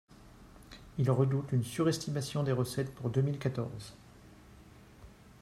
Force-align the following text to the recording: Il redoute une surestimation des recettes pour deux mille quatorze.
Il 0.97 1.11
redoute 1.11 1.51
une 1.51 1.63
surestimation 1.63 2.41
des 2.41 2.53
recettes 2.53 2.91
pour 2.95 3.11
deux 3.11 3.21
mille 3.21 3.37
quatorze. 3.37 3.93